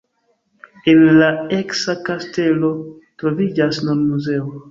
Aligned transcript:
En 0.93 1.01
la 1.17 1.27
eksa 1.57 1.95
kastelo 2.09 2.73
troviĝas 3.25 3.83
nun 3.89 4.05
muzeo. 4.11 4.51